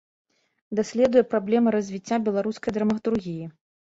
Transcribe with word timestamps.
Даследуе 0.79 1.23
праблемы 1.33 1.69
развіцця 1.77 2.17
беларускай 2.29 2.71
драматургіі. 2.81 3.45